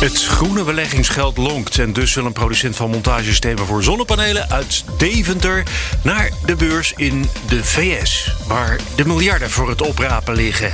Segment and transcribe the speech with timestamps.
[0.00, 5.62] Het groene beleggingsgeld lonkt en dus wil een producent van montagesystemen voor zonnepanelen uit Deventer
[6.02, 10.72] naar de beurs in de VS, waar de miljarden voor het oprapen liggen.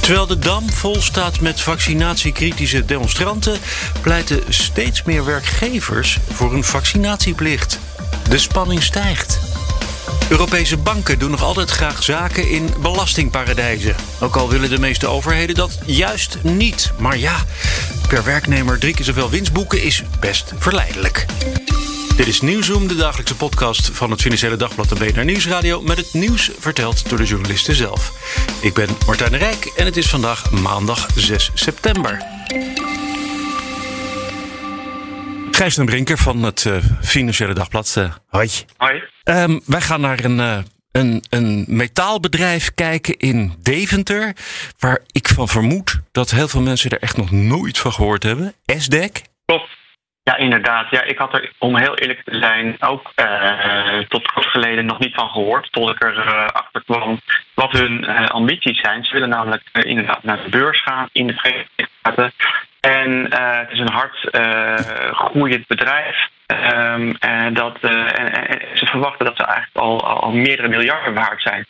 [0.00, 3.58] Terwijl de dam vol staat met vaccinatiekritische demonstranten,
[4.00, 7.78] pleiten steeds meer werkgevers voor een vaccinatieplicht.
[8.28, 9.47] De spanning stijgt.
[10.28, 13.96] Europese banken doen nog altijd graag zaken in belastingparadijzen.
[14.20, 16.92] Ook al willen de meeste overheden dat juist niet.
[16.98, 17.44] Maar ja,
[18.08, 21.26] per werknemer drie keer zoveel winst boeken is best verleidelijk.
[22.16, 25.82] Dit is Nieuwsroom, de dagelijkse podcast van het Financiële Dagblad en BNR Nieuwsradio...
[25.82, 28.12] met het nieuws verteld door de journalisten zelf.
[28.60, 32.22] Ik ben Martijn Rijk en het is vandaag maandag 6 september.
[35.58, 37.94] Gijs Brinker van het uh, Financiële Dagblad.
[37.98, 38.48] Uh, hoi.
[38.76, 39.02] Hoi.
[39.24, 40.58] Um, wij gaan naar een, uh,
[40.92, 44.32] een, een metaalbedrijf kijken in Deventer...
[44.78, 48.52] waar ik van vermoed dat heel veel mensen er echt nog nooit van gehoord hebben.
[48.64, 49.22] SDEC.
[49.44, 49.68] Klopt.
[50.22, 50.90] Ja, inderdaad.
[50.90, 54.98] Ja, ik had er, om heel eerlijk te zijn, ook uh, tot kort geleden nog
[54.98, 55.72] niet van gehoord.
[55.72, 57.20] Tot ik erachter achter kwam
[57.54, 59.04] wat hun uh, ambities zijn.
[59.04, 62.32] Ze willen namelijk inderdaad naar de beurs gaan in de Verenigde Staten.
[62.80, 64.28] En het is een hard
[65.12, 66.28] groeiend bedrijf.
[66.46, 71.42] Um, en, dat, en, en, ze verwachten dat ze eigenlijk al, al meerdere miljarden waard
[71.42, 71.66] zijn.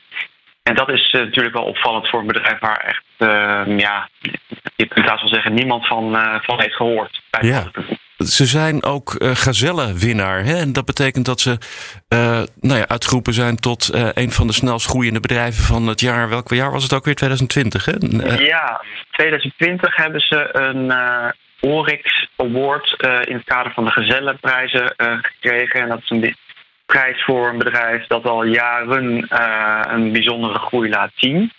[0.63, 4.09] En dat is natuurlijk wel opvallend voor een bedrijf waar echt, ehm, ja,
[4.77, 7.21] je kunt haast wel zeggen, niemand van, van heeft gehoord.
[7.31, 7.65] Bij ja.
[8.25, 10.45] Ze zijn ook uh, gazellenwinnaar.
[10.45, 10.57] Hè?
[10.57, 11.51] En dat betekent dat ze
[12.09, 16.01] uh, nou ja, uitgeroepen zijn tot uh, een van de snelst groeiende bedrijven van het
[16.01, 16.29] jaar.
[16.29, 17.15] Welk jaar was het ook weer?
[17.15, 17.93] 2020, hè?
[18.45, 20.93] Ja, 2020 hebben ze een
[21.61, 22.97] Oryx Award
[23.29, 25.81] in het kader van de Gezellenprijzen gekregen.
[25.81, 26.37] En dat is een
[26.87, 29.27] prijs voor een bedrijf dat al jaren
[29.95, 31.53] een bijzondere groei laat zien.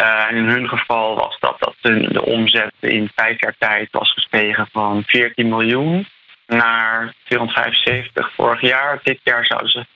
[0.00, 4.12] Uh, en in hun geval was dat dat de, omzet in vijf jaar tijd was
[4.12, 6.08] gestegen van 14 miljoen
[6.46, 9.00] naar 275 vorig jaar.
[9.02, 9.86] Dit jaar zouden ze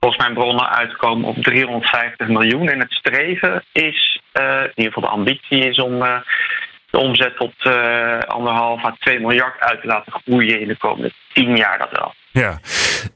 [0.00, 2.68] volgens mijn bronnen uitkomen op 350 miljoen.
[2.68, 6.20] En het streven is, uh, in ieder geval de ambitie is om uh,
[6.90, 7.54] de omzet tot
[8.26, 12.14] anderhalf à 2 miljard uit te laten groeien in de komende 10 jaar dat wel.
[12.32, 12.58] Ja,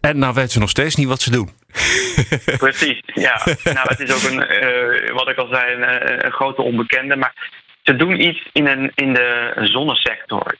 [0.01, 1.64] en nou weten ze nog steeds niet wat ze doen.
[2.57, 3.41] Precies, ja.
[3.65, 7.17] nou, het is ook een, uh, wat ik al zei, een, een, grote onbekende.
[7.17, 7.35] Maar
[7.83, 10.57] ze doen iets in, een, in de zonnesector.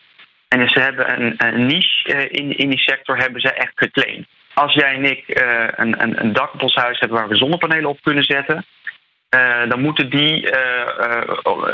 [0.49, 4.27] En ze hebben een, een niche uh, in, in die sector hebben ze echt geclaimd.
[4.55, 7.37] Als jij en ik uh, een, een, een dak op ons huis hebben waar we
[7.37, 8.65] zonnepanelen op kunnen zetten,
[9.69, 10.51] dan moeten die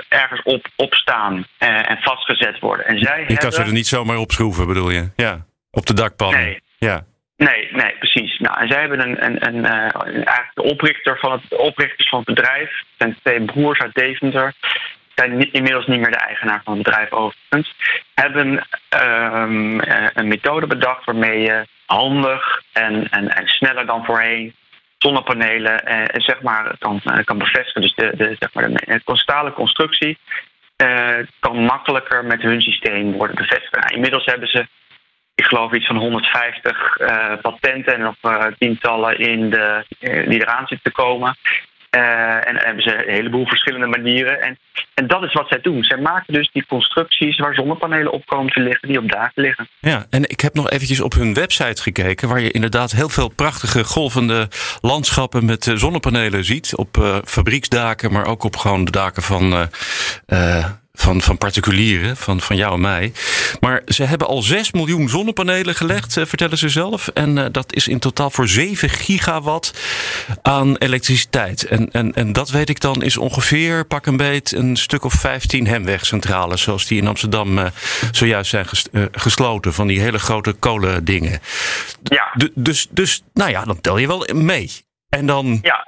[0.08, 2.86] ergens op, op staan en vastgezet worden.
[2.86, 3.52] En zij je kan hebben...
[3.52, 5.10] ze er niet zomaar op schroeven, bedoel je?
[5.16, 6.40] Ja, op de dakpannen.
[6.40, 6.60] Nee.
[6.78, 7.04] Ja.
[7.48, 8.38] Nee, nee, precies.
[8.38, 12.18] Nou, en zij hebben een, een, een, uh, eigenlijk de oprichter van het oprichters van
[12.18, 14.52] het bedrijf, zijn twee broers uit Deventer,
[15.14, 17.74] zijn inmiddels niet meer de eigenaar van het bedrijf overigens,
[18.14, 18.66] hebben
[19.02, 19.80] um,
[20.14, 24.54] een methode bedacht waarmee je handig en, en, en sneller dan voorheen
[24.98, 27.80] zonnepanelen eh, zeg maar, kan, kan bevestigen.
[27.80, 30.18] Dus de, de, zeg maar, de, constructie
[30.82, 33.72] uh, kan makkelijker met hun systeem worden bevestigd.
[33.72, 34.66] Nou, inmiddels hebben ze
[35.40, 40.40] ik geloof iets van 150 uh, patenten en nog uh, tientallen in de, uh, die
[40.40, 41.36] eraan zitten te komen.
[41.90, 44.40] en hebben ze een heleboel verschillende manieren.
[44.40, 44.58] En,
[44.94, 45.84] en dat is wat zij doen.
[45.84, 49.68] Zij maken dus die constructies waar zonnepanelen op komen te liggen, die op daken liggen.
[49.78, 53.28] Ja, en ik heb nog eventjes op hun website gekeken, waar je inderdaad heel veel
[53.28, 54.48] prachtige golvende
[54.80, 56.76] landschappen met zonnepanelen ziet.
[56.76, 59.68] Op fabrieksdaken, maar ook op gewoon de daken van
[60.92, 63.12] van, van particulieren, van, van jou en mij.
[63.60, 67.08] Maar ze hebben al 6 miljoen zonnepanelen gelegd, uh, vertellen ze zelf.
[67.08, 69.74] En uh, dat is in totaal voor 7 gigawatt
[70.42, 71.64] aan elektriciteit.
[71.64, 75.12] En, en, en dat weet ik dan is ongeveer, pak een beet, een stuk of
[75.12, 76.62] 15 hemwegcentrales.
[76.62, 77.66] Zoals die in Amsterdam uh,
[78.10, 79.74] zojuist zijn ges, gesloten.
[79.74, 81.40] Van die hele grote kolendingen.
[82.02, 82.32] Ja.
[82.36, 84.70] D dus, dus, nou ja, dan tel je wel mee.
[85.08, 85.86] En dan, ja.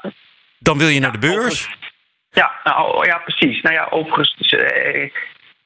[0.58, 1.68] dan wil je naar de beurs.
[2.32, 3.62] Ja, nou, ja, precies.
[3.62, 5.10] Nou ja, overigens, eh,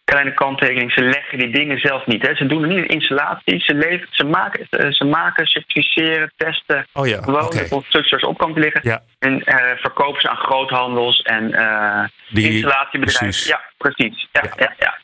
[0.04, 2.26] kleine kanttekening, ze leggen die dingen zelf niet.
[2.26, 2.34] Hè.
[2.34, 6.86] Ze doen er niet een installatie, ze, leveren, ze, maken, ze maken, certificeren, testen.
[6.92, 7.62] Oh ja, gewoon okay.
[7.62, 8.80] de constructeurs op kan liggen.
[8.84, 9.02] Ja.
[9.18, 13.26] En uh, verkopen ze aan groothandels en uh, die, installatiebedrijven.
[13.26, 13.48] Precies.
[13.48, 14.28] Ja, precies.
[14.32, 14.52] Ja, ja.
[14.56, 14.98] ja, ja.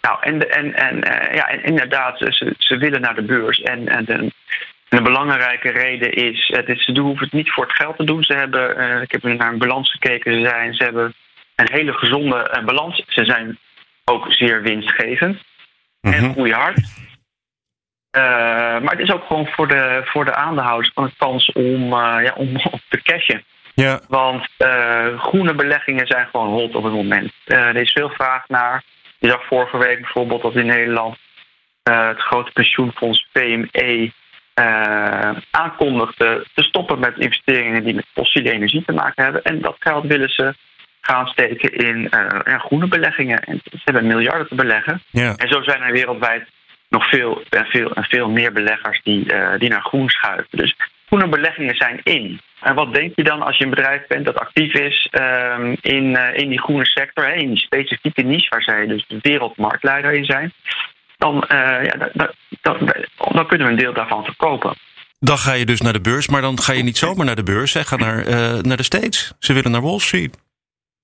[0.00, 0.96] nou, en, en, en
[1.34, 3.60] ja, inderdaad, ze, ze willen naar de beurs.
[3.62, 4.32] En, en
[4.96, 8.22] een belangrijke reden is, het is, ze hoeven het niet voor het geld te doen.
[8.22, 11.14] Ze hebben, ik heb naar een balans gekeken, ze, zijn, ze hebben
[11.54, 13.04] een hele gezonde balans.
[13.06, 13.58] Ze zijn
[14.04, 15.42] ook zeer winstgevend
[16.00, 16.32] en mhm.
[16.32, 16.78] groeien hard.
[16.78, 18.22] Uh,
[18.80, 22.32] maar het is ook gewoon voor de, voor de aandeelhouders van een kans om, ja,
[22.36, 23.44] om op te cashen.
[23.74, 24.00] Ja.
[24.08, 24.48] Want
[25.18, 27.32] groene beleggingen zijn gewoon hot op het moment.
[27.44, 28.82] er is veel vraag naar.
[29.18, 31.16] Je zag vorige week bijvoorbeeld dat in Nederland
[31.82, 34.12] het grote pensioenfonds PME
[35.50, 39.42] aankondigde te stoppen met investeringen die met fossiele energie te maken hebben.
[39.42, 40.54] En dat geld willen ze
[41.00, 42.10] gaan steken in
[42.44, 43.40] groene beleggingen.
[43.40, 45.02] En ze hebben miljarden te beleggen.
[45.10, 45.34] Ja.
[45.36, 46.46] En zo zijn er wereldwijd
[46.94, 50.58] nog veel en veel, en veel meer beleggers die, uh, die naar groen schuiven.
[50.58, 50.76] Dus
[51.06, 52.40] groene beleggingen zijn in.
[52.60, 56.04] En wat denk je dan als je een bedrijf bent dat actief is um, in,
[56.04, 60.24] uh, in die groene sector, in die specifieke niche waar zij dus de wereldmarktleider in
[60.24, 60.52] zijn?
[61.24, 62.10] Dan, uh, ja,
[63.32, 64.74] dan, kunnen we een deel daarvan verkopen.
[65.18, 67.42] Dan ga je dus naar de beurs, maar dan ga je niet zomaar naar de
[67.42, 67.72] beurs.
[67.72, 67.84] Hè.
[67.84, 68.24] Ga naar,
[68.62, 69.32] naar de States.
[69.38, 70.38] Ze willen naar Wall Street.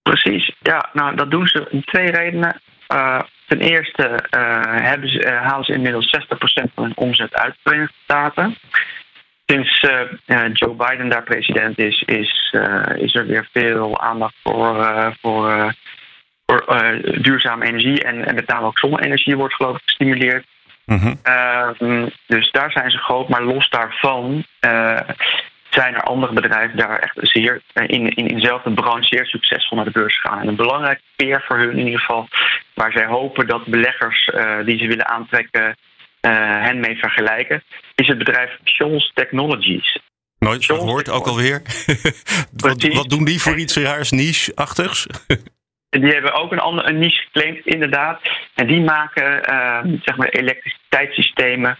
[0.02, 0.88] Precies, ja.
[0.92, 2.60] Nou, dat doen ze om twee redenen.
[2.94, 7.54] Uh, ten eerste uh, hebben ze, uh, halen ze inmiddels 60% van hun omzet uit
[7.54, 8.56] de Verenigde Staten.
[9.46, 9.80] Sinds
[10.52, 12.54] Joe Biden daar president is, is,
[12.96, 14.86] is er weer veel aandacht voor,
[15.20, 15.74] voor, voor
[17.22, 18.02] duurzame energie.
[18.02, 20.46] En, en met name ook zonne-energie wordt geloof ik gestimuleerd.
[20.84, 21.18] Mm
[22.26, 24.44] dus daar zijn ze groot, maar los daarvan
[25.70, 29.76] zijn er andere bedrijven daar echt zeer eh, in, in, in dezelfde branche zeer succesvol
[29.76, 30.40] naar de beurs gaan.
[30.40, 32.28] En een belangrijk peer voor hun in ieder geval,
[32.74, 35.76] waar zij hopen dat beleggers uh, die ze willen aantrekken
[36.20, 37.62] hen mee vergelijken,
[37.94, 39.98] is het bedrijf Shoals Technologies.
[40.38, 41.62] Nooit gehoord, ook alweer.
[42.56, 45.06] wat, wat doen die voor iets raars, niche-achtigs?
[45.90, 48.20] Die hebben ook een, ander, een niche geclaimd, inderdaad.
[48.54, 51.78] En die maken uh, zeg maar elektriciteitssystemen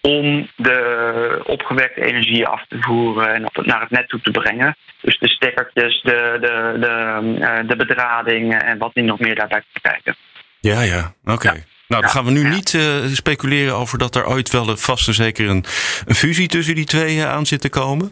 [0.00, 4.76] om de opgewekte energie af te voeren en naar het net toe te brengen.
[5.00, 9.62] Dus de stekkertjes, de, de, de, uh, de bedrading en wat niet nog meer daarbij
[9.72, 10.16] te kijken.
[10.60, 11.64] Ja, ja, oké.
[11.88, 15.14] Nou, dan gaan we nu niet uh, speculeren over dat er ooit wel vast en
[15.14, 15.64] zeker een,
[16.06, 18.10] een fusie tussen die twee aan zit te komen.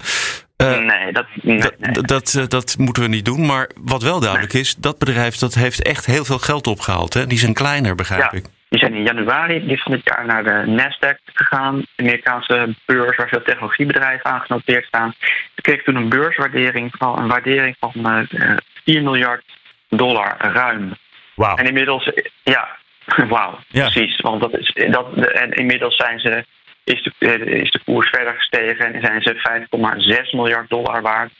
[0.62, 1.60] Uh, nee, dat, nee,
[1.90, 3.46] dat, dat moeten we niet doen.
[3.46, 7.14] Maar wat wel duidelijk is, dat bedrijf dat heeft echt heel veel geld opgehaald.
[7.14, 7.26] Hè?
[7.26, 8.44] Die zijn kleiner, begrijp ik.
[8.68, 13.28] Die zijn in januari van dit jaar naar de Nasdaq gegaan, de Amerikaanse beurs waar
[13.28, 15.14] veel technologiebedrijven aangenoteerd staan.
[15.54, 19.44] Die kreeg toen een beurswaardering van een waardering van uh, 4 miljard
[19.88, 20.96] dollar ruim.
[21.34, 21.56] Wauw.
[21.56, 22.10] En inmiddels,
[22.42, 22.68] ja,
[23.28, 23.90] wauw, ja.
[23.90, 24.20] precies.
[24.20, 26.44] Want dat is, dat, en inmiddels zijn ze
[26.88, 31.32] is de, eh, is de koers verder gestegen en zijn ze 5,6 miljard dollar waard.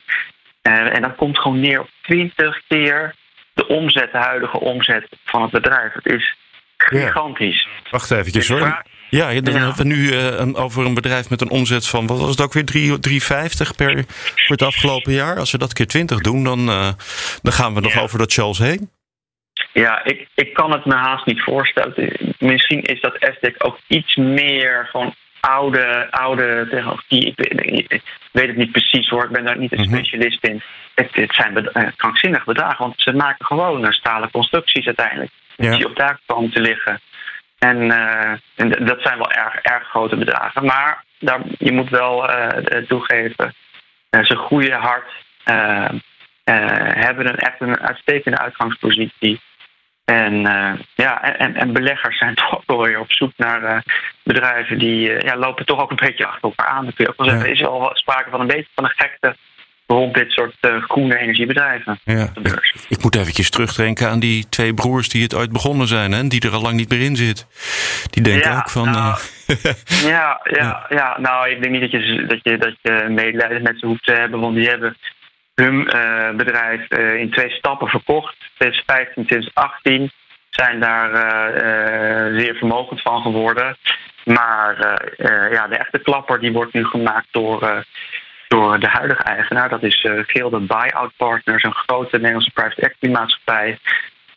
[0.62, 3.15] Uh, en dat komt gewoon neer op 20 keer
[3.55, 5.93] de omzet, de huidige omzet van het bedrijf.
[5.93, 6.37] Het is
[6.77, 7.69] gigantisch.
[7.91, 8.83] Wacht even hoor.
[9.11, 12.31] Ja, dan hebben we nu uh, over een bedrijf met een omzet van, wat was
[12.31, 15.39] het ook weer, 3,50 per voor het afgelopen jaar.
[15.39, 16.89] Als we dat keer 20 doen, dan, uh,
[17.43, 18.91] dan gaan we nog over dat Charles heen.
[19.73, 22.12] Ja, ik, ik kan het me haast niet voorstellen.
[22.39, 27.26] Misschien is dat SDEC ook iets meer van oude, oude technologie.
[27.26, 28.00] Ik weet,
[28.32, 29.88] weet, het niet precies hoor, ik ben daar niet een mhm.
[29.88, 30.62] specialist in.
[30.94, 35.31] Het, het zijn bed, uh, krankzinnige bedragen, want ze maken gewoon stalen constructies uiteindelijk.
[35.56, 35.76] Ja.
[35.76, 37.00] Die op daar komen te liggen.
[37.58, 40.64] En, uh, en, dat zijn wel erg, erg grote bedragen.
[40.64, 42.30] Maar daar, je moet wel
[42.88, 43.54] toegeven,
[44.11, 45.12] ze groeien hard,
[46.45, 49.40] hebben een, echt een uitstekende uitgangspositie.
[50.09, 53.79] En, uh, ja, en, en, beleggers zijn toch wel weer op zoek naar uh,
[54.23, 56.85] bedrijven die uh, ja, lopen toch ook een beetje achter elkaar aan.
[56.85, 58.93] Dan kun je ook wel zeggen, er is al sprake van een beetje van een
[58.97, 59.37] gekte
[59.87, 62.00] rond dit soort groene energiebedrijven.
[62.05, 62.33] Ja.
[62.43, 66.29] Ik, ik, moet eventjes terugdenken aan die twee broers die het ooit begonnen zijn en
[66.29, 67.47] die er al lang niet meer in zit.
[68.11, 68.91] Die denken ook van.
[68.91, 69.19] Nou,
[70.15, 73.79] ja, ja, ja, nou, ik denk niet dat je, dat je, dat je medelijden met
[73.79, 74.97] ze hoeft te hebben, want die hebben
[75.61, 78.37] hun uh, bedrijf uh, in twee stappen verkocht.
[78.55, 80.11] 2015, 2018
[80.50, 83.77] zijn daar uh, zeer vermogend van geworden.
[84.25, 84.77] Maar
[85.50, 87.85] ja, de echte klapper die wordt nu gemaakt door,
[88.49, 89.69] door de huidige eigenaar.
[89.69, 93.79] Dat is Gilde Buyout Partners, een grote Nederlandse private equity maatschappij.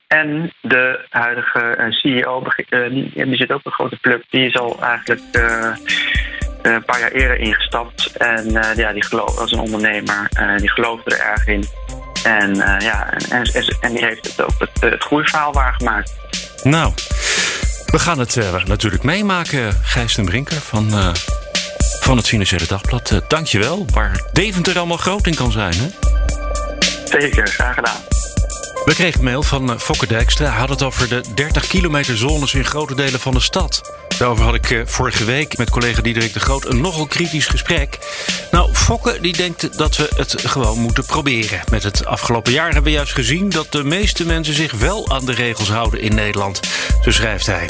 [0.08, 4.24] En de huidige CEO, die, zit ook een grote pluk.
[4.30, 5.74] Die is al eigenlijk eh,
[6.62, 8.12] een paar jaar eerder ingestapt.
[8.18, 11.65] En uh, ja, die geloof, als een ondernemer, uh, die geloofde er erg in.
[12.24, 13.44] En ja, en,
[13.82, 16.13] en, die heeft het ook het, het groeiverhaal waargemaakt.
[16.63, 16.94] Nou,
[17.86, 20.91] we gaan het natuurlijk meemaken, Gijs ten Brinker van,
[22.00, 23.22] van het Financiële Dagblad.
[23.27, 25.88] dankjewel, waar Deventer allemaal groot in kan zijn, hè?
[27.20, 28.01] Zeker, graag gedaan.
[28.91, 30.50] We kregen mail van Fokke Dijkstra.
[30.50, 33.93] Hij had het over de 30 kilometer zones in grote delen van de stad.
[34.17, 38.00] Daarover had ik vorige week met collega Diederik de Groot een nogal kritisch gesprek.
[38.51, 41.62] Nou, Fokke die denkt dat we het gewoon moeten proberen.
[41.69, 45.25] Met het afgelopen jaar hebben we juist gezien dat de meeste mensen zich wel aan
[45.25, 46.60] de regels houden in Nederland.
[47.01, 47.69] Zo schrijft hij.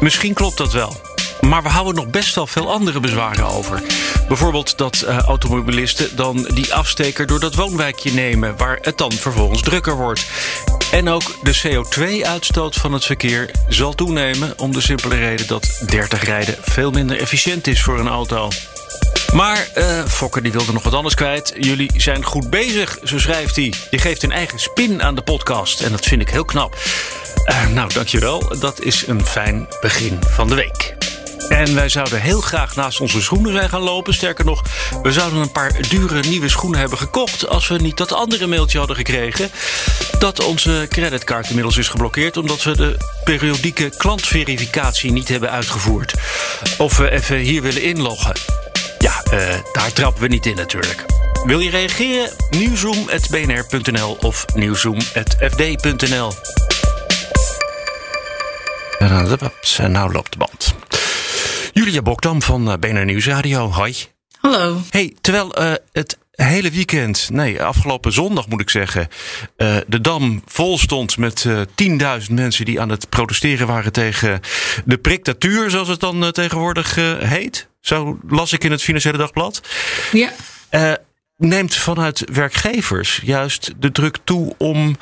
[0.00, 1.11] Misschien klopt dat wel.
[1.48, 3.82] Maar we houden nog best wel veel andere bezwaren over.
[4.28, 9.62] Bijvoorbeeld dat uh, automobilisten dan die afsteker door dat woonwijkje nemen, waar het dan vervolgens
[9.62, 10.26] drukker wordt.
[10.92, 16.24] En ook de CO2-uitstoot van het verkeer zal toenemen om de simpele reden dat 30
[16.24, 18.48] rijden veel minder efficiënt is voor een auto.
[19.32, 21.52] Maar uh, Fokker die wilde nog wat anders kwijt.
[21.58, 23.72] Jullie zijn goed bezig, zo schrijft hij.
[23.90, 26.76] Je geeft een eigen spin aan de podcast en dat vind ik heel knap.
[27.46, 28.58] Uh, nou, dankjewel.
[28.58, 30.94] Dat is een fijn begin van de week.
[31.48, 34.14] En wij zouden heel graag naast onze schoenen zijn gaan lopen.
[34.14, 34.62] Sterker nog,
[35.02, 37.48] we zouden een paar dure nieuwe schoenen hebben gekocht...
[37.48, 39.50] als we niet dat andere mailtje hadden gekregen...
[40.18, 42.36] dat onze creditcard inmiddels is geblokkeerd...
[42.36, 46.14] omdat we de periodieke klantverificatie niet hebben uitgevoerd.
[46.78, 48.34] Of we even hier willen inloggen.
[48.98, 51.04] Ja, uh, daar trappen we niet in natuurlijk.
[51.44, 52.30] Wil je reageren?
[52.50, 56.32] Nieuwzoom.bnr.nl of nieuwzoom.fd.nl
[58.98, 60.74] En nou loopt de band.
[61.72, 63.70] Julia Bokdam van eh, BNR Nieuwsradio.
[63.70, 63.94] Hoi.
[64.38, 64.80] Hallo.
[64.90, 69.08] Hey, terwijl uh, het hele weekend, nee, afgelopen zondag moet ik zeggen,
[69.56, 71.60] uh, de Dam vol stond met uh,
[72.20, 74.40] 10.000 mensen die aan het protesteren waren tegen
[74.84, 77.68] de priktatuur, zoals het dan tegenwoordig heet.
[77.80, 79.60] Zo las ik in het Financiële Dagblad.
[80.12, 80.32] Ja.
[81.36, 84.96] neemt vanuit werkgevers juist de druk toe om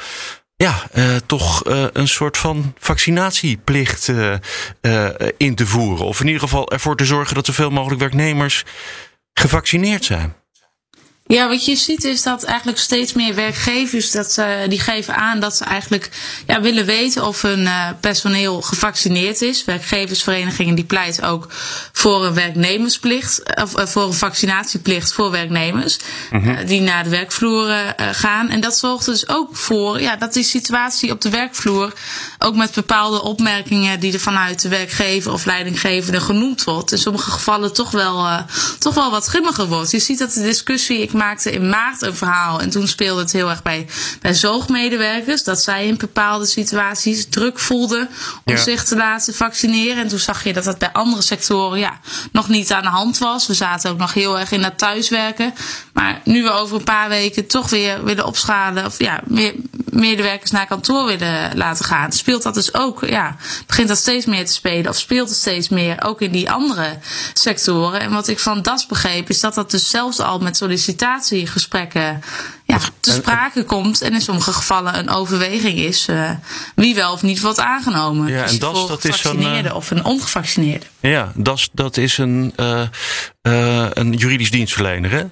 [0.62, 4.34] ja, uh, toch uh, een soort van vaccinatieplicht uh,
[5.36, 6.06] in te voeren.
[6.06, 8.64] Of in ieder geval ervoor te zorgen dat zoveel mogelijk werknemers
[9.34, 10.34] gevaccineerd zijn.
[11.30, 15.40] Ja, wat je ziet is dat eigenlijk steeds meer werkgevers dat, uh, die geven aan
[15.40, 16.10] dat ze eigenlijk
[16.46, 19.64] ja, willen weten of hun uh, personeel gevaccineerd is.
[19.64, 21.46] Werkgeversverenigingen die pleiten ook
[21.92, 25.98] voor een werknemersplicht, of uh, voor een vaccinatieplicht voor werknemers
[26.30, 26.64] -hmm.
[26.66, 28.48] die naar de werkvloer gaan.
[28.48, 31.92] En dat zorgt dus ook voor ja, dat die situatie op de werkvloer
[32.38, 37.30] ook met bepaalde opmerkingen die er vanuit de werkgever of leidinggevende genoemd wordt, in sommige
[37.30, 38.44] gevallen toch wel,
[38.78, 39.90] toch wel wat grimmiger wordt.
[39.90, 41.02] Je ziet dat de discussie.
[41.02, 42.60] Ik maakte in maart een verhaal.
[42.60, 43.86] En toen speelde het heel erg bij,
[44.20, 45.44] bij zorgmedewerkers.
[45.44, 48.08] Dat zij in bepaalde situaties druk voelden
[48.44, 48.62] om ja.
[48.62, 50.02] zich te laten vaccineren.
[50.02, 52.00] En toen zag je dat dat bij andere sectoren ja,
[52.32, 53.46] nog niet aan de hand was.
[53.46, 55.54] We zaten ook nog heel erg in dat thuiswerken.
[55.92, 58.86] Maar nu we over een paar weken toch weer willen opschalen.
[58.86, 59.54] Of ja, meer
[59.90, 62.12] medewerkers naar kantoor willen laten gaan.
[62.12, 64.90] Speelt dat dus ook, ja, begint dat steeds meer te spelen.
[64.90, 66.98] Of speelt het steeds meer ook in die andere
[67.32, 68.00] sectoren.
[68.00, 72.20] En wat ik van DAS begreep is dat dat dus zelfs al met sollicitatiegesprekken
[72.64, 74.02] ja, te sprake komt.
[74.02, 76.30] En in sommige gevallen een overweging is uh,
[76.74, 78.28] wie wel of niet wordt aangenomen.
[78.28, 80.86] Ja, dus en dat, dat is een uh, of een ongevaccineerde.
[81.00, 82.86] Ja, dat, dat is een, uh,
[83.92, 85.24] een juridisch dienstverlener, hè?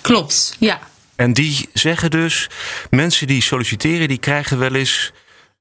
[0.00, 0.80] Klopt, ja.
[1.22, 2.48] En die zeggen dus,
[2.90, 5.12] mensen die solliciteren, die krijgen wel eens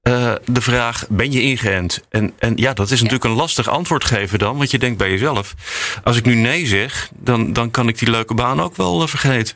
[0.03, 2.01] uh, de vraag: ben je ingeënt?
[2.09, 5.09] En, en ja, dat is natuurlijk een lastig antwoord geven dan, want je denkt bij
[5.09, 5.53] jezelf:
[6.03, 9.07] als ik nu nee zeg, dan, dan kan ik die leuke baan ook wel uh,
[9.07, 9.55] vergeten.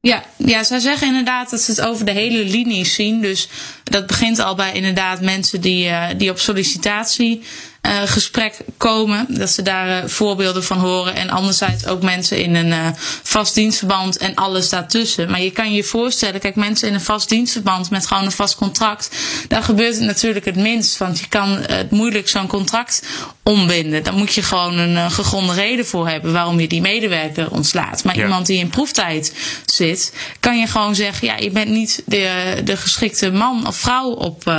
[0.00, 3.20] Ja, ja, zij zeggen inderdaad dat ze het over de hele linie zien.
[3.20, 3.48] Dus
[3.84, 7.42] dat begint al bij inderdaad mensen die, uh, die op sollicitatie
[7.86, 9.26] uh, gesprek komen.
[9.28, 11.14] Dat ze daar uh, voorbeelden van horen.
[11.14, 12.86] En anderzijds ook mensen in een uh,
[13.22, 15.30] vast dienstverband en alles daartussen.
[15.30, 18.54] Maar je kan je voorstellen, kijk, mensen in een vast dienstverband met gewoon een vast
[18.54, 19.10] contract.
[19.48, 20.96] Daar gebeurt het natuurlijk het minst.
[20.96, 23.02] Want je kan het moeilijk zo'n contract
[23.42, 24.02] ombinden.
[24.02, 28.04] Dan moet je gewoon een gegronde reden voor hebben waarom je die medewerker ontslaat.
[28.04, 28.22] Maar ja.
[28.22, 29.32] iemand die in proeftijd
[29.66, 34.10] zit, kan je gewoon zeggen: ja, je bent niet de, de geschikte man of vrouw
[34.10, 34.52] op,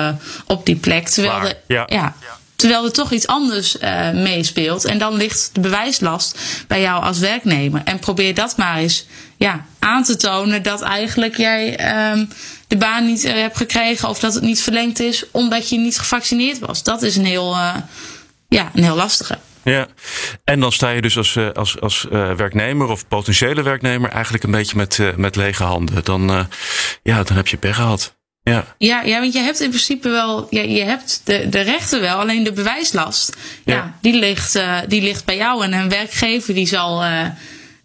[0.46, 1.08] op die plek.
[1.08, 1.84] Terwijl de, ja.
[1.90, 2.16] ja.
[2.58, 4.86] Terwijl er toch iets anders uh, meespeelt.
[4.86, 7.82] En dan ligt de bewijslast bij jou als werknemer.
[7.86, 9.06] En probeer dat maar eens
[9.38, 11.70] ja, aan te tonen dat eigenlijk jij
[12.12, 12.30] um,
[12.68, 16.00] de baan niet uh, hebt gekregen of dat het niet verlengd is omdat je niet
[16.00, 16.84] gevaccineerd was.
[16.84, 17.76] Dat is een heel, uh,
[18.48, 19.38] ja, een heel lastige.
[19.64, 19.88] Ja,
[20.44, 24.78] en dan sta je dus als, als, als werknemer of potentiële werknemer eigenlijk een beetje
[24.78, 26.04] met, met lege handen.
[26.04, 26.48] Dan,
[27.04, 28.17] ja, dan heb je pech gehad.
[28.48, 28.66] Ja.
[28.78, 32.18] Ja, ja, want je hebt in principe wel, ja, je hebt de, de rechten wel,
[32.18, 33.36] alleen de bewijslast,
[33.66, 35.64] ja, ja die, ligt, uh, die ligt bij jou.
[35.64, 37.26] En een werkgever die zal uh,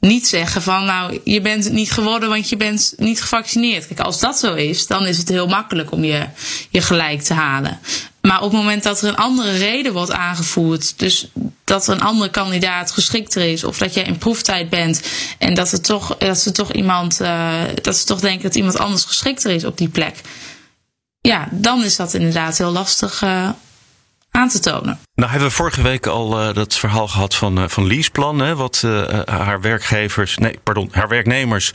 [0.01, 3.87] niet zeggen van, nou, je bent het niet geworden, want je bent niet gevaccineerd.
[3.87, 6.27] Kijk, als dat zo is, dan is het heel makkelijk om je,
[6.71, 7.79] je gelijk te halen.
[8.21, 11.29] Maar op het moment dat er een andere reden wordt aangevoerd, dus
[11.65, 15.03] dat een andere kandidaat geschikter is, of dat jij in proeftijd bent
[15.39, 17.53] en dat, er toch, dat ze toch iemand, uh,
[17.83, 20.15] dat ze toch denken dat iemand anders geschikter is op die plek
[21.23, 23.49] ja, dan is dat inderdaad heel lastig uh,
[24.31, 24.99] aan te tonen.
[25.15, 28.39] Nou hebben we vorige week al uh, dat verhaal gehad van, uh, van Leaseplan.
[28.39, 28.85] Hè, wat
[29.25, 31.73] haar werkgevers, nee, pardon, haar werknemers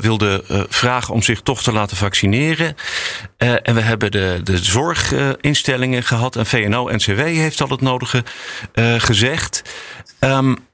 [0.00, 2.76] wilden vragen om zich toch te laten vaccineren.
[3.36, 6.36] en we hebben de, de zorginstellingen gehad.
[6.36, 8.24] En VNO-NCW heeft al het nodige
[8.98, 9.62] gezegd.
[10.20, 10.68] Um,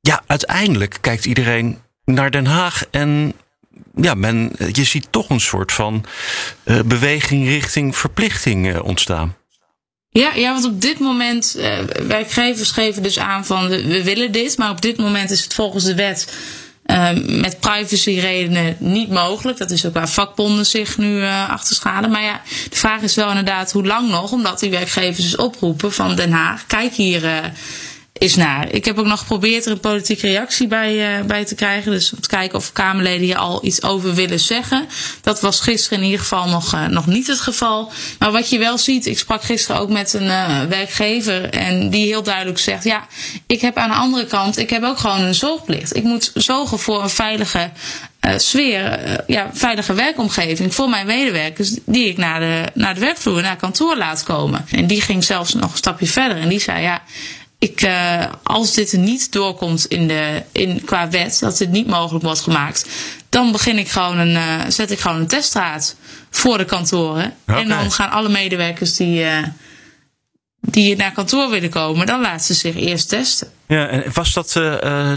[0.00, 3.34] ja, uiteindelijk kijkt iedereen naar Den Haag en
[3.94, 6.04] ja, men, je ziet toch een soort van
[6.64, 9.36] uh, beweging richting verplichting uh, ontstaan.
[10.08, 14.58] Ja, ja, want op dit moment, uh, werkgevers geven dus aan van we willen dit,
[14.58, 16.36] maar op dit moment is het volgens de wet
[17.26, 19.58] met privacyredenen niet mogelijk.
[19.58, 22.08] Dat is ook waar vakbonden zich nu achter schade.
[22.08, 22.40] Maar ja,
[22.70, 26.32] de vraag is wel inderdaad hoe lang nog, omdat die werkgevers dus oproepen van Den
[26.32, 27.52] Haag, kijk hier
[28.18, 28.70] is naar.
[28.70, 31.92] Ik heb ook nog geprobeerd er een politieke reactie bij, uh, bij te krijgen.
[31.92, 34.86] Dus om te kijken of Kamerleden hier al iets over willen zeggen.
[35.20, 37.92] Dat was gisteren in ieder geval nog, uh, nog niet het geval.
[38.18, 41.50] Maar wat je wel ziet, ik sprak gisteren ook met een uh, werkgever.
[41.50, 43.06] En die heel duidelijk zegt: Ja,
[43.46, 45.96] ik heb aan de andere kant, ik heb ook gewoon een zorgplicht.
[45.96, 47.70] Ik moet zorgen voor een veilige
[48.36, 53.56] sfeer, ja, veilige werkomgeving voor mijn medewerkers die ik naar de, naar de werkvloer, naar
[53.56, 54.66] kantoor laat komen.
[54.70, 57.02] En die ging zelfs nog een stapje verder en die zei ja,
[57.64, 61.86] ik, uh, als dit er niet doorkomt in de, in, qua wet, dat dit niet
[61.86, 62.88] mogelijk wordt gemaakt,
[63.28, 65.96] dan begin ik gewoon een, uh, zet ik gewoon een teststraat
[66.30, 67.34] voor de kantoren.
[67.46, 67.60] Okay.
[67.60, 69.38] En dan gaan alle medewerkers die, uh,
[70.60, 73.48] die naar kantoor willen komen, dan laten ze zich eerst testen.
[73.66, 74.60] Ja, en was dat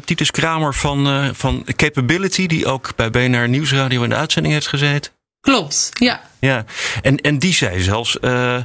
[0.06, 5.12] Titus Kramer van, van Capability, die ook bij BNR Nieuwsradio in de uitzending heeft gezeten?
[5.48, 6.22] Klopt, ja.
[6.40, 6.66] Ja,
[7.02, 8.62] en, en die zei zelfs, uh, uh,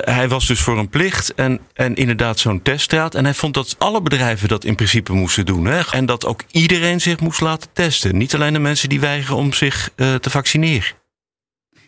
[0.00, 3.14] hij was dus voor een plicht en, en inderdaad zo'n teststraat.
[3.14, 5.64] En hij vond dat alle bedrijven dat in principe moesten doen.
[5.64, 5.80] Hè?
[5.90, 8.16] En dat ook iedereen zich moest laten testen.
[8.16, 10.92] Niet alleen de mensen die weigeren om zich uh, te vaccineren.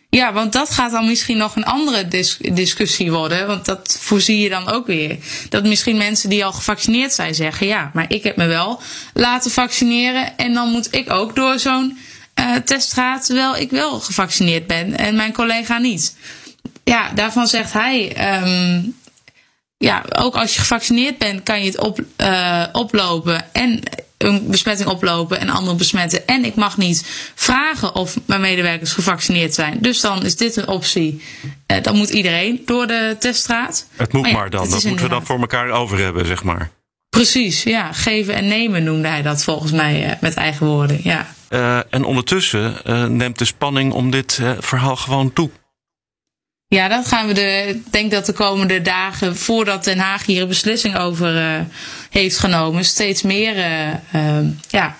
[0.09, 3.47] Ja, want dat gaat dan misschien nog een andere dis discussie worden.
[3.47, 5.17] Want dat voorzie je dan ook weer.
[5.49, 8.81] Dat misschien mensen die al gevaccineerd zijn zeggen: ja, maar ik heb me wel
[9.13, 10.37] laten vaccineren.
[10.37, 11.97] En dan moet ik ook door zo'n
[12.41, 16.15] uh, teststraat terwijl ik wel gevaccineerd ben en mijn collega niet.
[16.83, 18.15] Ja, daarvan zegt hij.
[18.41, 18.95] Um,
[19.77, 23.83] ja, ook als je gevaccineerd bent, kan je het op, uh, oplopen en
[24.17, 26.27] een besmetting oplopen en anderen besmetten.
[26.27, 29.77] En ik mag niet vragen of mijn medewerkers gevaccineerd zijn.
[29.79, 31.23] Dus dan is dit een optie.
[31.67, 33.87] Uh, dan moet iedereen door de teststraat.
[33.95, 34.69] Het moet maar, ja, maar dan.
[34.69, 36.71] Dat moeten we dan voor elkaar over hebben, zeg maar.
[37.17, 37.91] Precies, ja.
[37.93, 40.99] Geven en nemen noemde hij dat volgens mij uh, met eigen woorden.
[41.03, 41.27] Ja.
[41.49, 45.49] Uh, en ondertussen uh, neemt de spanning om dit uh, verhaal gewoon toe.
[46.67, 47.65] Ja, dat gaan we de.
[47.67, 51.65] Ik denk dat de komende dagen, voordat Den Haag hier een beslissing over
[52.09, 53.55] heeft genomen, steeds meer
[54.67, 54.95] ja,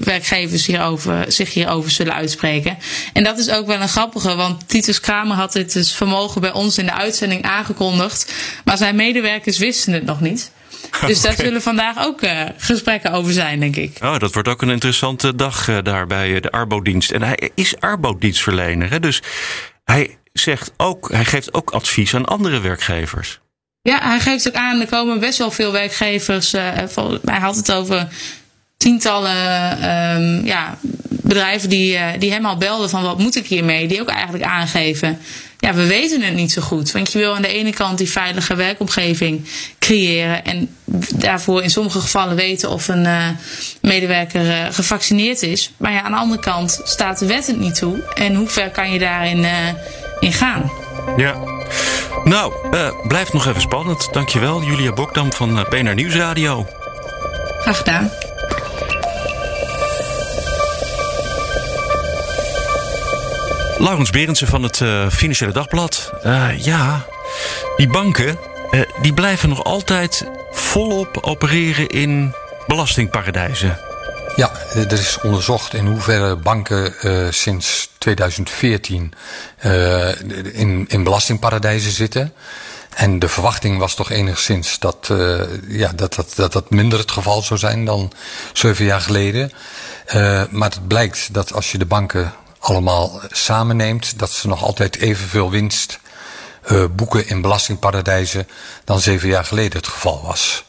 [0.00, 2.78] werkgevers hierover, zich hierover zullen uitspreken.
[3.12, 6.52] En dat is ook wel een grappige, want Titus Kramer had dit dus vermogen bij
[6.52, 8.32] ons in de uitzending aangekondigd,
[8.64, 10.50] maar zijn medewerkers wisten het nog niet.
[10.90, 11.36] Dus okay.
[11.36, 13.98] daar zullen vandaag ook uh, gesprekken over zijn, denk ik.
[14.02, 17.10] Oh, dat wordt ook een interessante dag uh, daar bij de Arbodienst.
[17.10, 19.00] En hij is Arbodienstverlener, hè?
[19.00, 19.22] dus
[19.84, 23.40] hij zegt ook, hij geeft ook advies aan andere werkgevers.
[23.82, 26.54] Ja, hij geeft ook aan, er komen best wel veel werkgevers.
[26.54, 26.68] Uh,
[27.24, 28.08] hij had het over
[28.76, 33.88] tientallen um, ja, bedrijven die, uh, die hem al belden van wat moet ik hiermee.
[33.88, 35.18] Die ook eigenlijk aangeven,
[35.60, 36.92] ja, we weten het niet zo goed.
[36.92, 39.44] Want je wil aan de ene kant die veilige werkomgeving
[39.78, 40.44] creëren.
[40.44, 40.76] En
[41.14, 43.28] daarvoor in sommige gevallen weten of een uh,
[43.80, 45.72] medewerker uh, gevaccineerd is.
[45.76, 48.02] Maar ja, aan de andere kant staat de wet het niet toe.
[48.14, 49.50] En hoe ver kan je daarin uh,
[50.20, 50.70] in gaan?
[51.16, 51.34] Ja.
[52.24, 52.52] Nou,
[53.08, 54.08] blijft nog even spannend.
[54.12, 56.66] Dankjewel, Julia Bokdam van BNR Nieuwsradio.
[57.60, 58.29] Graag gedaan.
[63.80, 66.12] Laurens Berendsen van het uh, Financiële Dagblad.
[66.26, 67.06] Uh, ja,
[67.76, 68.38] die banken
[68.70, 72.34] uh, die blijven nog altijd volop opereren in
[72.66, 73.78] belastingparadijzen.
[74.36, 76.94] Ja, er is onderzocht in hoeverre banken
[77.34, 79.12] sinds 2014
[80.52, 82.32] in, in belastingparadijzen zitten.
[82.94, 85.12] En de verwachting was toch enigszins dat,
[85.68, 88.12] ja, dat, dat, dat dat minder het geval zou zijn dan
[88.52, 89.52] zeven jaar geleden.
[90.50, 95.50] Maar het blijkt dat als je de banken allemaal samenneemt, dat ze nog altijd evenveel
[95.50, 96.00] winst
[96.72, 98.48] uh, boeken in belastingparadijzen
[98.84, 100.64] dan zeven jaar geleden het geval was.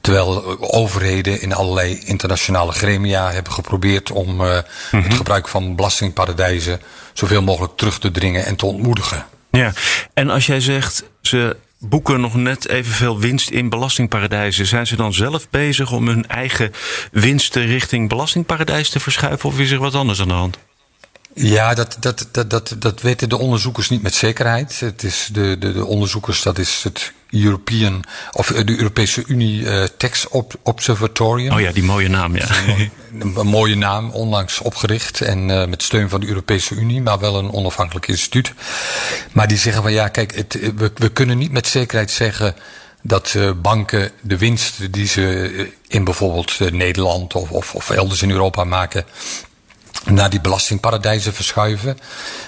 [0.00, 5.02] Terwijl overheden in allerlei internationale gremia hebben geprobeerd om uh, mm -hmm.
[5.02, 6.80] het gebruik van belastingparadijzen
[7.12, 9.26] zoveel mogelijk terug te dringen en te ontmoedigen.
[9.50, 9.72] Ja,
[10.14, 15.14] en als jij zegt ze boeken nog net evenveel winst in belastingparadijzen, zijn ze dan
[15.14, 16.72] zelf bezig om hun eigen
[17.12, 20.58] winsten richting belastingparadijs te verschuiven of is er wat anders aan de hand?
[21.38, 24.80] Ja, dat, dat, dat, dat, dat weten de onderzoekers niet met zekerheid.
[24.80, 29.84] Het is de, de, de onderzoekers, dat is het European, of de Europese Unie uh,
[29.96, 30.26] Tax
[30.62, 31.52] Observatorium.
[31.52, 32.46] Oh ja, die mooie naam, ja.
[33.18, 37.36] Een, mooie naam, onlangs opgericht en uh, met steun van de Europese Unie, maar wel
[37.38, 38.52] een onafhankelijk instituut.
[39.32, 42.54] Maar die zeggen van ja, kijk, het, we, we kunnen niet met zekerheid zeggen
[43.02, 48.30] dat uh, banken de winst die ze in bijvoorbeeld Nederland of, of, of elders in
[48.30, 49.04] Europa maken,
[50.10, 51.98] naar die belastingparadijzen verschuiven.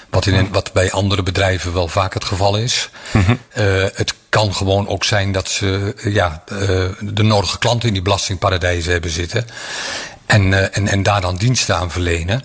[0.09, 2.89] Wat, in, wat bij andere bedrijven wel vaak het geval is.
[3.11, 3.39] Mm -hmm.
[3.57, 6.59] uh, het kan gewoon ook zijn dat ze uh, ja, uh,
[6.99, 9.47] de nodige klanten in die belastingparadijzen hebben zitten.
[10.25, 12.43] En, en, en daar dan diensten aan verlenen.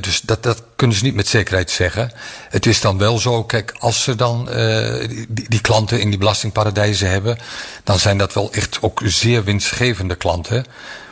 [0.00, 2.12] dus dat, dat kunnen ze niet met zekerheid zeggen.
[2.48, 4.48] Het is dan wel zo, kijk, als ze dan
[5.28, 7.38] die, die klanten in die belastingparadijzen hebben,
[7.84, 10.64] dan zijn dat wel echt ook zeer winstgevende klanten.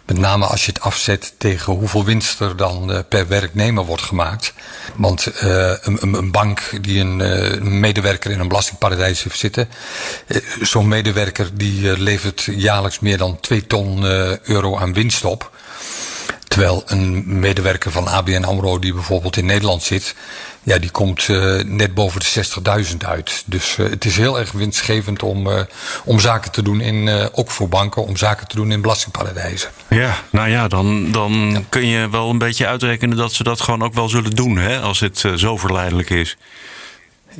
[0.06, 4.02] Met name als je het afzet tegen hoeveel winst er dan uh, per werknemer wordt
[4.02, 4.52] gemaakt.
[4.94, 9.68] Want uh, een, een, bank die uh, een, medewerker in een belastingparadijs heeft zitten.
[10.60, 14.04] Zo'n medewerker die levert jaarlijks meer dan 2 ton
[14.42, 15.50] euro aan winst op.
[16.52, 20.14] Terwijl een medewerker van ABN AMRO die bijvoorbeeld in Nederland zit...
[20.62, 22.44] Ja, die komt uh, net boven de
[22.90, 23.42] 60.000 uit.
[23.46, 25.60] Dus uh, het is heel erg winstgevend om, uh,
[26.04, 29.70] om zaken te doen, in, ook voor banken, om zaken te doen in belastingparadijzen.
[29.88, 31.62] Ja, nou ja, dan, dan ja.
[31.68, 34.80] kun je wel een beetje uitrekenen dat ze dat gewoon ook wel zullen doen, hè,
[34.80, 36.36] als het zo verleidelijk is.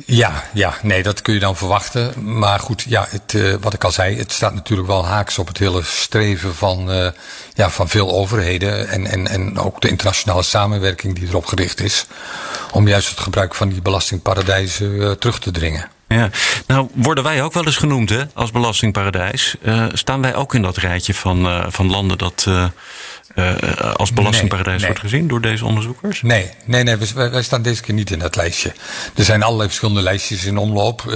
[0.05, 2.35] Ja, ja, nee, dat kun je dan verwachten.
[2.37, 5.47] Maar goed, ja, het, uh, wat ik al zei, het staat natuurlijk wel haaks op
[5.47, 7.07] het hele streven van, uh,
[7.53, 8.89] ja, van veel overheden.
[8.89, 12.05] En, en, en ook de internationale samenwerking die erop gericht is.
[12.71, 15.89] Om juist het gebruik van die belastingparadijzen uh, terug te dringen.
[16.07, 16.29] Ja,
[16.67, 19.55] nou worden wij ook wel eens genoemd hè, als belastingparadijs.
[19.93, 22.47] staan wij ook in dat rijtje van, van landen dat
[23.35, 24.87] uh, als belastingparadijs nee, nee.
[24.87, 26.21] wordt gezien door deze onderzoekers?
[26.21, 28.73] Nee, nee, nee wij, wij, staan deze keer niet in dat lijstje.
[29.15, 31.03] Er zijn allerlei verschillende lijstjes in omloop.
[31.07, 31.13] Uh,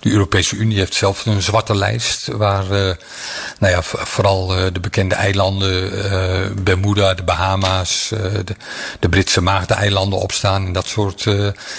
[0.00, 2.70] de Europese Unie heeft zelf een zwarte lijst waar uh,
[3.58, 8.56] nou ja, vooral de bekende eilanden, Bermuda, de Bahama's, de,
[9.00, 10.66] de, Britse Maagdeneilanden opstaan.
[10.66, 11.24] En dat soort,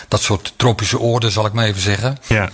[0.08, 2.18] dat soort tropische oorden, zal ik maar even zeggen.
[2.28, 2.50] Ja.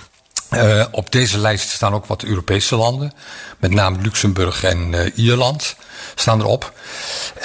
[0.54, 3.14] Uh, op deze lijst staan ook wat Europese landen,
[3.60, 5.76] met name Luxemburg en uh, Ierland
[6.16, 6.74] staan erop.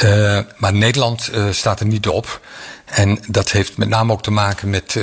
[0.02, 2.40] Uh, maar Nederland staat er niet op.
[2.84, 4.94] En dat heeft met name ook te maken met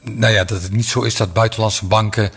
[0.00, 2.30] nou ja, dat het niet zo is dat buitenlandse banken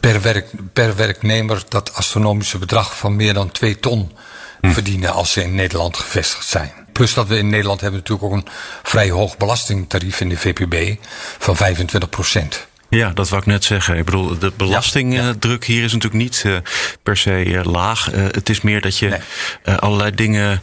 [0.00, 4.12] per, werk, per werknemer dat astronomische bedrag van meer dan 2 ton
[4.60, 4.70] hm.
[4.70, 6.72] verdienen als ze in Nederland gevestigd zijn.
[6.92, 8.48] Plus dat we in Nederland hebben natuurlijk ook een
[8.82, 11.04] vrij hoog belastingtarief in de VPB
[11.38, 12.66] van 25 procent.
[12.96, 13.96] Ja, dat wou ik net zeggen.
[13.96, 16.56] Ik bedoel, de belastingdruk hier is natuurlijk niet uh,
[17.02, 18.14] per se uh, laag.
[18.14, 19.74] Uh, het is meer dat je nee.
[19.76, 20.62] allerlei dingen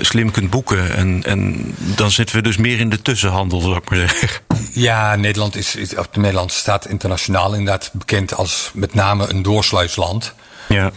[0.00, 0.96] slim kunt boeken.
[0.96, 4.28] En, en dan zitten we dus meer in de tussenhandel, zou ik maar zeggen.
[4.72, 10.34] Ja, Nederland is, is Nederland staat internationaal inderdaad bekend als met name een doorsluisland.
[10.68, 10.92] Ja.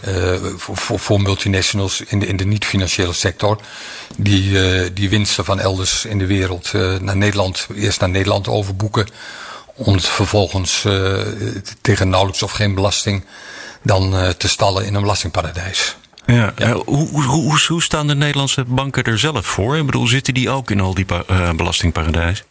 [0.76, 3.60] voor, multinationals in de, in de niet-financiële sector.
[4.16, 9.06] Die, die winsten van elders in de wereld naar Nederland, eerst naar Nederland overboeken
[9.74, 11.20] om het vervolgens uh,
[11.80, 13.24] tegen nauwelijks of geen belasting
[13.82, 15.96] dan uh, te stallen in een belastingparadijs.
[16.26, 16.72] Ja, ja.
[16.72, 19.76] Hoe, hoe, hoe, staan de Nederlandse banken er zelf voor?
[19.76, 22.44] Ik bedoel, zitten die ook in al die uh, belastingparadijs?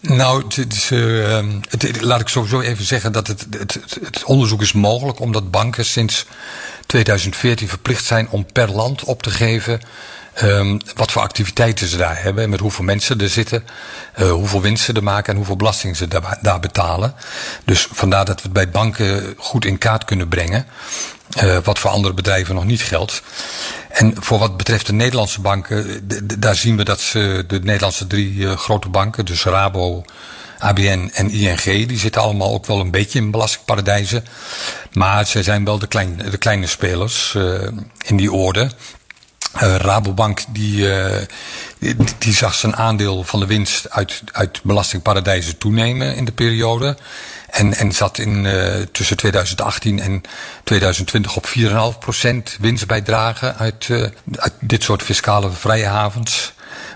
[0.00, 4.62] Nou, het is, uh, het, laat ik sowieso even zeggen dat het, het, het, onderzoek
[4.62, 6.26] is mogelijk omdat banken sinds
[6.86, 9.80] 2014 verplicht zijn om per land op te geven
[10.42, 13.64] Um, wat voor activiteiten ze daar hebben, met hoeveel mensen er zitten,
[14.18, 16.08] uh, hoeveel winst ze er maken en hoeveel belasting ze
[16.40, 17.14] daar, betalen.
[17.64, 20.66] Dus vandaar dat we het bij banken goed in kaart kunnen brengen.
[21.42, 23.22] Uh, wat voor andere bedrijven nog niet geldt.
[23.88, 28.56] En voor wat betreft de Nederlandse banken, daar zien we dat ze de Nederlandse drie
[28.56, 30.04] grote banken, dus Rabo,
[30.58, 34.24] ABN en ING, die zitten allemaal ook wel een beetje in belastingparadijzen.
[34.92, 35.88] Maar ze zijn wel de,
[36.30, 37.36] de kleine spelers
[38.06, 38.70] in die orde.
[39.62, 41.16] Uh, Rabobank die, uh,
[42.18, 46.96] die, zag zijn aandeel van de winst uit, uit belastingparadijzen toenemen in de periode.
[47.50, 50.22] En, en zat in, uh, tussen 2018 en
[50.64, 53.88] 2020 op 4,5% winstbijdrage uit,
[54.36, 56.52] uit dit soort fiscale vrije havens.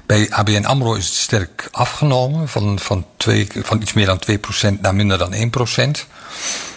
[0.06, 4.22] Bij ABN AMRO is het sterk afgenomen van, van, twee, van iets meer dan
[4.76, 6.06] 2% naar minder dan 1%.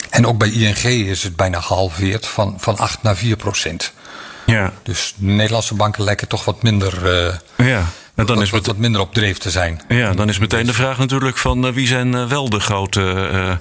[0.10, 3.19] En ook bij ING is het bijna gehalveerd van, van 8 naar 4%.
[4.54, 4.74] Ja.
[4.84, 6.94] Dus de Nederlandse banken lijken toch wat minder.
[7.04, 7.86] Uh, ja.
[8.16, 9.82] En dan wat, is wat, wat minder op dreef te zijn.
[9.88, 13.60] Ja, dan is meteen de vraag natuurlijk van uh, wie zijn uh, wel de grote,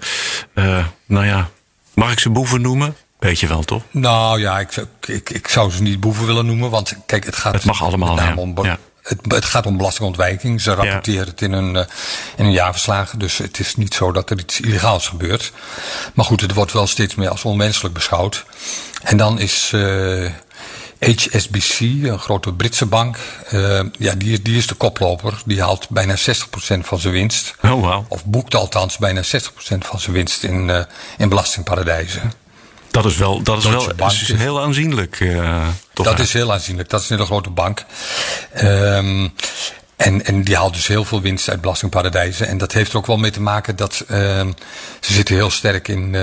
[1.06, 1.48] nou ja,
[1.94, 2.96] mag ik ze boeven noemen?
[3.18, 3.82] Weet je wel, toch?
[3.90, 7.52] Nou ja, ik, ik, ik zou ze niet boeven willen noemen, want kijk, het gaat
[7.52, 8.78] het mag allemaal, met name om, ja.
[9.02, 10.60] Het, het gaat om belastingontwijking.
[10.60, 11.76] Ze rapporteren het in hun,
[12.36, 13.18] in hun jaarverslagen.
[13.18, 15.52] Dus het is niet zo dat er iets illegaals gebeurt.
[16.14, 18.44] Maar goed, het wordt wel steeds meer als onmenselijk beschouwd.
[19.02, 19.72] En dan is
[21.02, 23.16] HSBC, een grote Britse bank,
[23.52, 25.42] uh, ja, die, die is de koploper.
[25.44, 26.20] Die haalt bijna 60%
[26.80, 27.54] van zijn winst.
[27.62, 28.04] Oh, wow.
[28.08, 29.26] Of boekt althans bijna 60%
[29.78, 30.80] van zijn winst in, uh,
[31.18, 32.32] in belastingparadijzen.
[32.90, 35.20] Dat is wel, dat is wel is heel aanzienlijk.
[35.20, 36.88] Uh, toch dat is heel aanzienlijk.
[36.88, 37.84] Dat is een hele grote bank.
[38.62, 39.32] Um,
[39.96, 42.46] en, en die haalt dus heel veel winst uit belastingparadijzen.
[42.48, 44.18] En dat heeft er ook wel mee te maken dat uh,
[45.00, 46.14] ze zitten heel sterk in,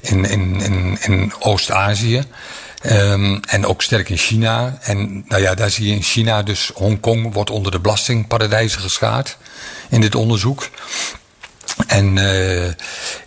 [0.00, 2.22] in, in, in, in Oost-Azië.
[2.90, 4.78] Um, en ook sterk in China.
[4.82, 9.36] En nou ja, daar zie je in China dus Hongkong wordt onder de belastingparadijzen geschaard
[9.88, 10.68] in dit onderzoek.
[11.86, 12.70] En uh,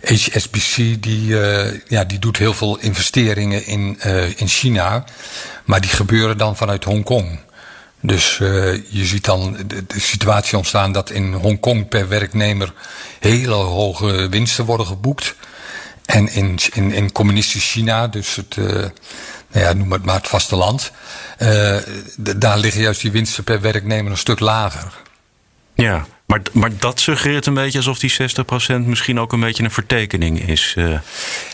[0.02, 5.04] HSBC die, uh, ja, die doet heel veel investeringen in, uh, in China.
[5.64, 7.38] Maar die gebeuren dan vanuit Hongkong.
[8.00, 12.72] Dus uh, je ziet dan de, situatie ontstaan dat in Hongkong per werknemer
[13.20, 15.34] hele hoge winsten worden geboekt.
[16.04, 18.56] En in, in, in communistisch China, dus het,
[19.52, 20.92] nou ja, noem het maar het vasteland.
[21.38, 21.76] Uh,
[22.16, 24.92] daar liggen juist die winsten per werknemer een stuk lager.
[25.74, 28.16] Ja, maar, maar dat suggereert een beetje alsof die 60%
[28.84, 30.74] misschien ook een beetje een vertekening is.
[30.78, 30.98] Uh,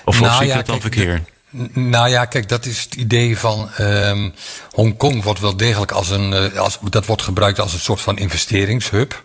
[0.05, 1.29] of nou, zie ik ja, dat dan verkeerd?
[1.73, 4.35] Nou ja, kijk, dat is het idee van um,
[4.71, 8.19] Hongkong wordt wel degelijk als een, uh, als, dat wordt gebruikt als een soort van
[8.19, 9.23] investeringshub.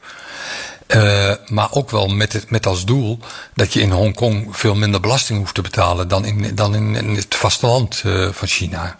[0.95, 3.19] Uh, maar ook wel met, het, met als doel
[3.53, 7.15] dat je in Hongkong veel minder belasting hoeft te betalen dan in, dan in, in
[7.15, 8.95] het vasteland uh, van China.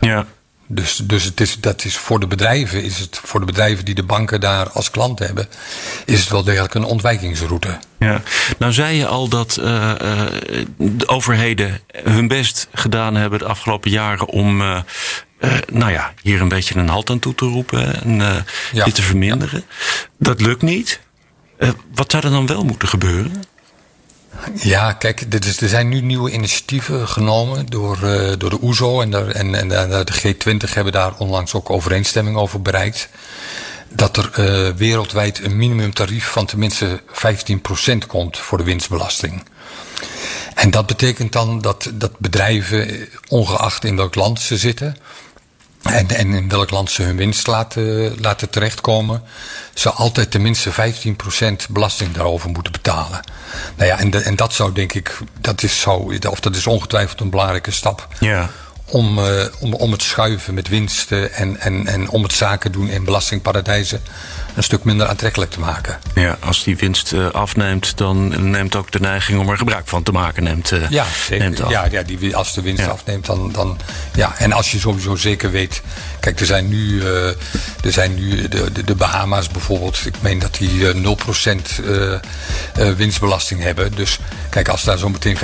[0.00, 0.26] Ja.
[0.66, 3.94] Dus, dus het is, dat is voor de bedrijven, is het voor de bedrijven die
[3.94, 5.48] de banken daar als klant hebben,
[6.04, 7.78] is het wel degelijk een ontwijkingsroute.
[7.98, 8.22] Ja,
[8.58, 9.92] nou zei je al dat uh,
[10.76, 14.78] de overheden hun best gedaan hebben de afgelopen jaren om uh,
[15.72, 18.84] nou ja, hier een beetje een halt aan toe te roepen en ja.
[18.84, 19.64] dit te verminderen.
[19.68, 20.06] Ja.
[20.18, 21.00] Dat lukt niet.
[21.58, 23.42] Uh, wat zou er dan wel moeten gebeuren?
[24.54, 29.18] Ja, kijk, er zijn nu nieuwe initiatieven genomen door, uh, door de OESO en, de,
[29.18, 33.08] en, en de, G20 hebben daar onlangs ook overeenstemming over bereikt.
[33.88, 37.00] Dat er wereldwijd een minimumtarief van tenminste
[38.02, 39.42] 15% komt voor de winstbelasting.
[40.54, 44.96] En dat betekent dan dat, dat bedrijven, ongeacht in welk land ze zitten,
[45.84, 49.22] en, en in welk land ze hun winst laten, laten terechtkomen,
[49.74, 50.74] ze altijd tenminste 15%
[51.70, 53.20] belasting daarover moeten betalen.
[53.76, 56.66] Nou ja, en, de, en dat zou denk ik, dat is, zo, of dat is
[56.66, 58.08] ongetwijfeld een belangrijke stap.
[58.20, 58.50] Ja.
[58.84, 62.88] Om, uh, om, om het schuiven met winsten en, en, en om het zaken doen
[62.88, 64.02] in belastingparadijzen
[64.54, 65.98] een stuk minder aantrekkelijk te maken.
[66.14, 70.02] Ja, als die winst uh, afneemt, dan neemt ook de neiging om er gebruik van
[70.02, 71.44] te maken neemt, uh, ja, zeker.
[71.44, 71.70] Neemt af.
[71.70, 72.88] Ja, ja die, als de winst ja.
[72.88, 73.78] afneemt, dan, dan
[74.14, 74.34] ja.
[74.38, 75.82] En als je sowieso zeker weet,
[76.20, 77.26] kijk, er zijn nu, uh,
[77.82, 80.96] er zijn nu de, de, de, Bahama's bijvoorbeeld, ik meen dat die 0%
[82.96, 83.94] winstbelasting hebben.
[83.94, 84.18] Dus
[84.50, 85.36] kijk, als daar zo meteen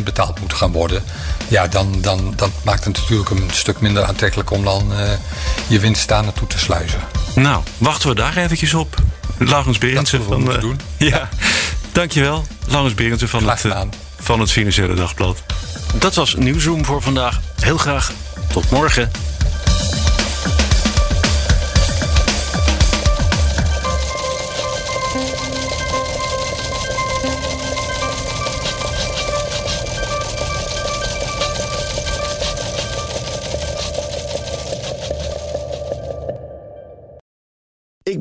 [0.00, 1.02] 15% betaald moet gaan worden,
[1.48, 4.92] ja, dan, dan dat maakt het natuurlijk een stuk minder aantrekkelijk om dan
[5.66, 7.00] je winst daar naartoe te sluizen.
[7.34, 8.94] Nou, wachten we daar eventjes op.
[9.38, 10.50] Laurens Berendsen van...
[10.52, 10.80] Uh, doen.
[10.96, 11.28] Ja, ja.
[11.92, 12.46] dankjewel.
[12.66, 13.80] Laurens Berendsen van het, uh,
[14.18, 15.42] van het Financiële Dagblad.
[15.94, 17.40] Dat was Nieuwsroom voor vandaag.
[17.60, 18.12] Heel graag
[18.52, 19.10] tot morgen.